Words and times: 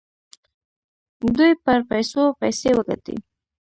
دوی 1.35 1.51
پر 1.63 1.79
پیسو 1.89 2.23
پیسې 2.39 2.69
وګټي. 2.77 3.17